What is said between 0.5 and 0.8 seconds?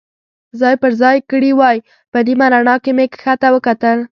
ځای